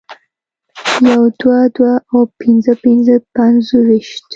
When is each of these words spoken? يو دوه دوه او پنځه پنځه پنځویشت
يو 1.11 1.23
دوه 1.39 1.59
دوه 1.75 1.93
او 2.11 2.21
پنځه 2.41 2.73
پنځه 2.83 3.15
پنځویشت 3.37 4.23